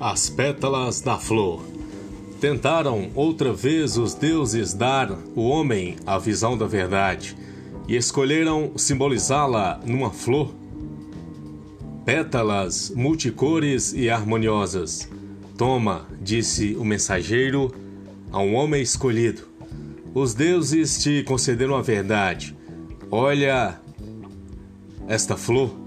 As 0.00 0.30
pétalas 0.30 1.02
da 1.02 1.18
flor. 1.18 1.62
Tentaram 2.40 3.10
outra 3.14 3.52
vez 3.52 3.98
os 3.98 4.14
deuses 4.14 4.72
dar 4.72 5.12
o 5.36 5.42
homem 5.42 5.96
a 6.06 6.18
visão 6.18 6.56
da 6.56 6.66
verdade 6.66 7.36
e 7.86 7.96
escolheram 7.96 8.72
simbolizá-la 8.76 9.78
numa 9.84 10.10
flor. 10.10 10.54
Pétalas 12.06 12.90
multicores 12.96 13.92
e 13.92 14.08
harmoniosas. 14.08 15.06
Toma, 15.58 16.06
disse 16.18 16.74
o 16.76 16.84
mensageiro 16.84 17.70
a 18.32 18.40
um 18.40 18.54
homem 18.54 18.80
escolhido. 18.80 19.42
Os 20.14 20.32
deuses 20.32 21.02
te 21.02 21.22
concederam 21.24 21.76
a 21.76 21.82
verdade. 21.82 22.56
Olha 23.10 23.78
esta 25.06 25.36
flor 25.36 25.79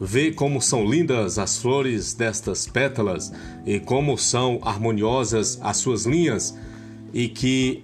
Vê 0.00 0.30
como 0.30 0.62
são 0.62 0.84
lindas 0.84 1.38
as 1.38 1.58
flores 1.58 2.14
destas 2.14 2.66
pétalas 2.66 3.32
e 3.66 3.80
como 3.80 4.16
são 4.16 4.60
harmoniosas 4.62 5.58
as 5.60 5.78
suas 5.78 6.06
linhas, 6.06 6.56
e 7.12 7.28
que 7.28 7.82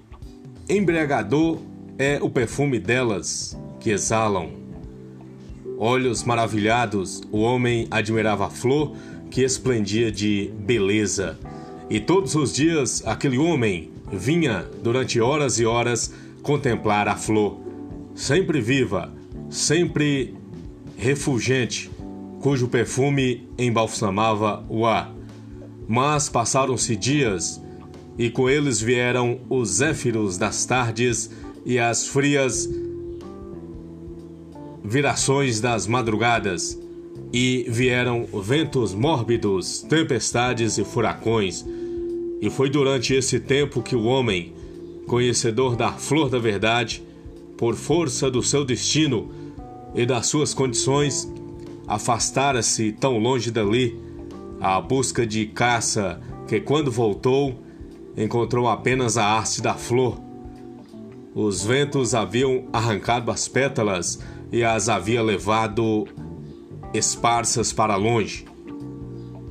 embriagador 0.69 1.59
é 1.99 2.19
o 2.23 2.31
perfume 2.31 2.79
delas 2.79 3.59
que 3.81 3.91
exalam. 3.91 4.51
Olhos 5.77 6.23
maravilhados, 6.23 7.21
o 7.33 7.41
homem 7.41 7.89
admirava 7.91 8.47
a 8.47 8.51
flor 8.51 8.95
que 9.31 9.43
esplendia 9.43 10.13
de 10.13 10.53
beleza. 10.61 11.39
E 11.91 11.99
todos 11.99 12.35
os 12.37 12.55
dias 12.55 13.03
aquele 13.05 13.39
homem 13.39 13.91
vinha 14.13 14.65
durante 14.83 15.21
horas 15.21 15.59
e 15.59 15.67
horas 15.67 16.13
contemplar 16.43 17.09
a 17.09 17.17
flor, 17.17 17.59
sempre 18.15 18.61
viva, 18.61 19.13
sempre 19.51 20.35
refulgente, 20.97 21.91
cujo 22.45 22.69
perfume 22.69 23.49
embalsamava 23.57 24.63
o 24.69 24.85
ar. 24.85 25.11
Mas 25.89 26.29
passaram-se 26.29 26.95
dias, 26.95 27.59
e 28.19 28.29
com 28.29 28.51
eles 28.51 28.83
vieram 28.83 29.41
os 29.49 29.77
zéfiros 29.77 30.37
das 30.37 30.67
tardes 30.67 31.31
e 31.65 31.79
as 31.79 32.07
frias 32.07 32.69
virações 34.85 35.59
das 35.59 35.87
madrugadas, 35.87 36.79
e 37.33 37.65
vieram 37.67 38.27
ventos 38.27 38.93
mórbidos, 38.93 39.81
tempestades 39.81 40.77
e 40.77 40.85
furacões. 40.85 41.65
E 42.43 42.51
foi 42.51 42.69
durante 42.69 43.15
esse 43.15 43.41
tempo 43.41 43.81
que 43.81 43.97
o 43.97 44.05
homem, 44.05 44.53
conhecedor 45.07 45.77
da 45.77 45.93
flor 45.93 46.29
da 46.29 46.39
verdade, 46.39 47.03
por 47.57 47.75
força 47.75 48.31
do 48.31 48.43
seu 48.43 48.67
destino 48.67 49.31
e 49.95 50.05
das 50.05 50.27
suas 50.27 50.53
condições, 50.53 51.27
afastara-se 51.87 52.93
tão 52.93 53.19
longe 53.19 53.51
dali, 53.51 53.99
à 54.61 54.81
busca 54.81 55.27
de 55.27 55.47
caça, 55.47 56.21
que 56.47 56.61
quando 56.61 56.91
voltou, 56.91 57.63
encontrou 58.17 58.69
apenas 58.69 59.17
a 59.17 59.39
haste 59.39 59.61
da 59.61 59.75
flor. 59.75 60.21
Os 61.35 61.65
ventos 61.65 62.15
haviam 62.15 62.67
arrancado 62.73 63.31
as 63.31 63.49
pétalas 63.49 64.21
e 64.53 64.63
as 64.63 64.89
havia 64.89 65.23
levado 65.23 66.07
esparsas 66.93 67.73
para 67.73 67.97
longe. 67.97 68.45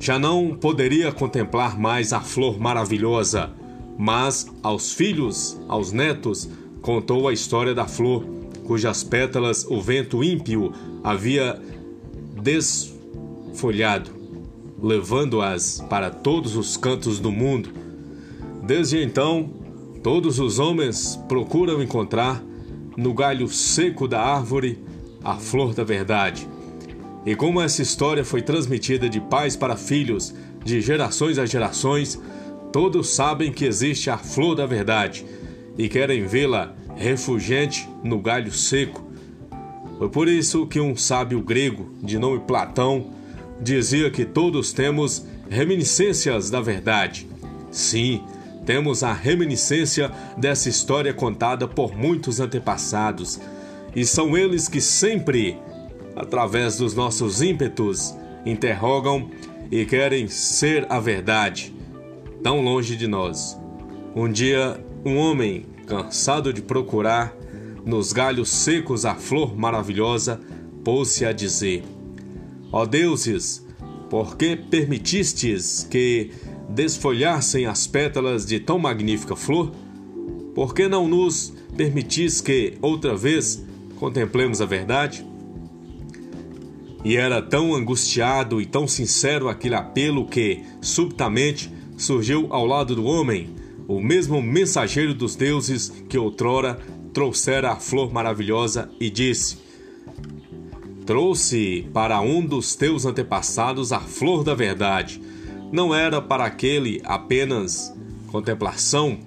Já 0.00 0.18
não 0.18 0.56
poderia 0.56 1.12
contemplar 1.12 1.78
mais 1.78 2.12
a 2.12 2.20
flor 2.20 2.58
maravilhosa, 2.58 3.52
mas 3.98 4.46
aos 4.62 4.92
filhos, 4.92 5.60
aos 5.68 5.92
netos, 5.92 6.48
contou 6.80 7.28
a 7.28 7.32
história 7.32 7.74
da 7.74 7.86
flor, 7.86 8.24
cujas 8.64 9.04
pétalas 9.04 9.64
o 9.68 9.80
vento 9.80 10.24
ímpio 10.24 10.72
havia 11.02 11.60
desfolhado, 12.44 14.10
levando-as 14.80 15.82
para 15.88 16.10
todos 16.10 16.56
os 16.56 16.76
cantos 16.76 17.18
do 17.18 17.32
mundo. 17.32 17.70
Desde 18.62 19.02
então, 19.02 19.50
todos 20.02 20.38
os 20.38 20.58
homens 20.58 21.18
procuram 21.26 21.82
encontrar 21.82 22.44
no 22.96 23.14
galho 23.14 23.48
seco 23.48 24.06
da 24.06 24.20
árvore 24.20 24.78
a 25.24 25.36
flor 25.36 25.72
da 25.72 25.82
verdade. 25.82 26.46
E 27.24 27.34
como 27.34 27.62
essa 27.62 27.80
história 27.80 28.22
foi 28.22 28.42
transmitida 28.42 29.08
de 29.08 29.20
pais 29.20 29.56
para 29.56 29.74
filhos, 29.74 30.34
de 30.62 30.82
gerações 30.82 31.38
a 31.38 31.46
gerações, 31.46 32.20
todos 32.70 33.08
sabem 33.08 33.50
que 33.50 33.64
existe 33.64 34.10
a 34.10 34.18
flor 34.18 34.54
da 34.54 34.66
verdade 34.66 35.24
e 35.78 35.88
querem 35.88 36.26
vê-la 36.26 36.76
refugente 36.94 37.88
no 38.02 38.20
galho 38.20 38.52
seco 38.52 39.03
foi 39.98 40.08
por 40.08 40.28
isso 40.28 40.66
que 40.66 40.80
um 40.80 40.96
sábio 40.96 41.40
grego, 41.40 41.90
de 42.02 42.18
nome 42.18 42.40
Platão, 42.40 43.10
dizia 43.60 44.10
que 44.10 44.24
todos 44.24 44.72
temos 44.72 45.24
reminiscências 45.48 46.50
da 46.50 46.60
verdade. 46.60 47.28
Sim, 47.70 48.22
temos 48.66 49.02
a 49.02 49.12
reminiscência 49.12 50.10
dessa 50.36 50.68
história 50.68 51.12
contada 51.12 51.68
por 51.68 51.96
muitos 51.96 52.40
antepassados, 52.40 53.40
e 53.94 54.04
são 54.04 54.36
eles 54.36 54.68
que 54.68 54.80
sempre, 54.80 55.56
através 56.16 56.76
dos 56.76 56.94
nossos 56.94 57.40
ímpetos, 57.40 58.14
interrogam 58.44 59.30
e 59.70 59.84
querem 59.84 60.28
ser 60.28 60.86
a 60.88 60.98
verdade, 60.98 61.74
tão 62.42 62.60
longe 62.60 62.96
de 62.96 63.06
nós. 63.06 63.58
Um 64.14 64.30
dia, 64.30 64.82
um 65.04 65.16
homem, 65.16 65.66
cansado 65.86 66.52
de 66.52 66.62
procurar, 66.62 67.34
nos 67.84 68.12
galhos 68.12 68.48
secos 68.48 69.04
a 69.04 69.14
flor 69.14 69.56
maravilhosa, 69.56 70.40
pôs-se 70.82 71.24
a 71.24 71.32
dizer: 71.32 71.84
Ó 72.72 72.84
deuses, 72.86 73.64
por 74.08 74.36
que 74.36 74.56
permitistes 74.56 75.86
que 75.90 76.30
desfolhassem 76.68 77.66
as 77.66 77.86
pétalas 77.86 78.46
de 78.46 78.60
tão 78.60 78.78
magnífica 78.78 79.36
flor? 79.36 79.72
Por 80.54 80.74
que 80.74 80.88
não 80.88 81.08
nos 81.08 81.52
permitis 81.76 82.40
que, 82.40 82.74
outra 82.80 83.16
vez, 83.16 83.64
contemplemos 83.96 84.60
a 84.60 84.66
verdade? 84.66 85.26
E 87.04 87.16
era 87.16 87.42
tão 87.42 87.74
angustiado 87.74 88.62
e 88.62 88.66
tão 88.66 88.86
sincero 88.86 89.48
aquele 89.48 89.74
apelo 89.74 90.26
que, 90.26 90.62
subitamente, 90.80 91.70
surgiu 91.96 92.46
ao 92.50 92.64
lado 92.64 92.94
do 92.94 93.04
homem 93.04 93.50
o 93.86 94.00
mesmo 94.00 94.40
mensageiro 94.40 95.12
dos 95.12 95.36
deuses 95.36 95.90
que 96.08 96.16
outrora 96.16 96.78
trouxera 97.14 97.70
a 97.70 97.76
flor 97.76 98.12
maravilhosa 98.12 98.90
e 99.00 99.08
disse: 99.08 99.56
Trouxe 101.06 101.88
para 101.94 102.20
um 102.20 102.44
dos 102.44 102.74
teus 102.74 103.06
antepassados 103.06 103.92
a 103.92 104.00
flor 104.00 104.42
da 104.42 104.54
verdade. 104.54 105.22
Não 105.72 105.94
era 105.94 106.20
para 106.20 106.44
aquele 106.44 107.00
apenas 107.04 107.94
contemplação, 108.26 109.18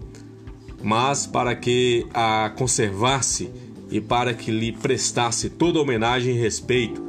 mas 0.84 1.26
para 1.26 1.56
que 1.56 2.06
a 2.14 2.52
conservasse 2.56 3.50
e 3.90 4.02
para 4.02 4.34
que 4.34 4.52
lhe 4.52 4.72
prestasse 4.72 5.50
toda 5.50 5.80
homenagem 5.80 6.36
e 6.36 6.40
respeito. 6.40 7.02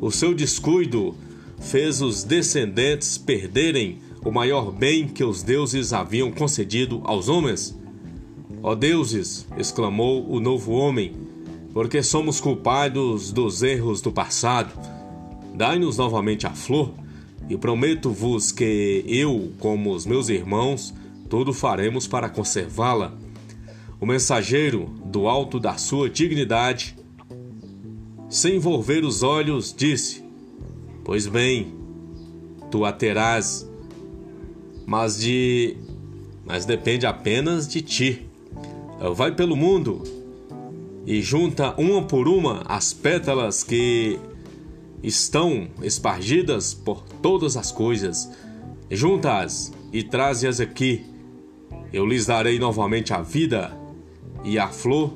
O 0.00 0.10
seu 0.10 0.34
descuido 0.34 1.14
fez 1.60 2.00
os 2.00 2.24
descendentes 2.24 3.18
perderem 3.18 3.98
o 4.24 4.30
maior 4.30 4.72
bem 4.72 5.06
que 5.06 5.24
os 5.24 5.42
deuses 5.42 5.92
haviam 5.92 6.30
concedido 6.30 7.02
aos 7.04 7.28
homens. 7.28 7.77
Ó 8.62 8.74
deuses, 8.74 9.46
exclamou 9.56 10.28
o 10.28 10.40
novo 10.40 10.72
homem, 10.72 11.12
porque 11.72 12.02
somos 12.02 12.40
culpados 12.40 13.30
dos 13.30 13.62
erros 13.62 14.00
do 14.00 14.10
passado. 14.10 14.72
Dai-nos 15.54 15.96
novamente 15.96 16.46
a 16.46 16.50
flor, 16.50 16.92
e 17.48 17.56
prometo-vos 17.56 18.50
que 18.50 19.04
eu, 19.06 19.52
como 19.58 19.92
os 19.92 20.04
meus 20.04 20.28
irmãos, 20.28 20.92
tudo 21.28 21.52
faremos 21.52 22.06
para 22.06 22.28
conservá-la. 22.28 23.14
O 24.00 24.06
mensageiro, 24.06 24.86
do 25.04 25.28
alto 25.28 25.60
da 25.60 25.76
sua 25.76 26.10
dignidade, 26.10 26.96
sem 28.28 28.58
volver 28.58 29.04
os 29.04 29.22
olhos, 29.22 29.74
disse: 29.76 30.22
Pois 31.04 31.26
bem, 31.26 31.72
tu 32.70 32.84
a 32.84 32.92
terás, 32.92 33.68
mas 34.86 35.18
de 35.18 35.76
mas 36.44 36.64
depende 36.64 37.06
apenas 37.06 37.68
de 37.68 37.82
ti 37.82 38.27
vai 39.14 39.34
pelo 39.34 39.56
mundo 39.56 40.02
e 41.06 41.22
junta 41.22 41.74
uma 41.80 42.02
por 42.02 42.28
uma 42.28 42.62
as 42.66 42.92
pétalas 42.92 43.62
que 43.62 44.18
estão 45.02 45.68
espargidas 45.82 46.74
por 46.74 47.02
todas 47.22 47.56
as 47.56 47.72
coisas. 47.72 48.30
Junta-as 48.90 49.72
e 49.92 50.02
traze-as 50.02 50.60
aqui. 50.60 51.04
Eu 51.92 52.04
lhes 52.04 52.26
darei 52.26 52.58
novamente 52.58 53.14
a 53.14 53.22
vida 53.22 53.76
e 54.44 54.58
a 54.58 54.68
flor 54.68 55.12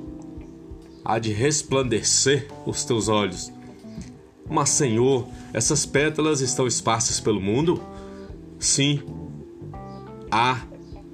há 1.05 1.19
de 1.19 1.33
resplandecer 1.33 2.49
os 2.65 2.85
teus 2.85 3.09
olhos. 3.09 3.53
Mas, 4.49 4.71
Senhor, 4.71 5.27
essas 5.53 5.85
pétalas 5.85 6.41
estão 6.41 6.67
esparsas 6.67 7.21
pelo 7.21 7.41
mundo? 7.41 7.83
Sim, 8.59 9.03
há 10.31 10.63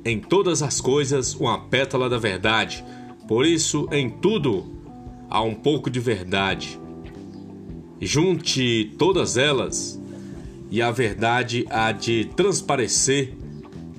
em 0.04 0.18
todas 0.18 0.62
as 0.62 0.80
coisas 0.80 1.34
uma 1.34 1.58
pétala 1.58 2.08
da 2.08 2.18
verdade. 2.18 2.84
Por 3.26 3.44
isso, 3.44 3.88
em 3.92 4.08
tudo 4.08 4.64
há 5.28 5.42
um 5.42 5.54
pouco 5.54 5.90
de 5.90 6.00
verdade. 6.00 6.80
Junte 8.00 8.94
todas 8.98 9.36
elas 9.36 10.00
e 10.70 10.80
a 10.80 10.90
verdade 10.90 11.66
há 11.68 11.92
de 11.92 12.26
transparecer 12.36 13.34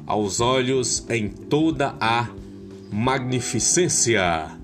aos 0.05 0.39
olhos 0.39 1.05
em 1.09 1.29
toda 1.29 1.95
a 1.99 2.27
magnificência. 2.91 4.58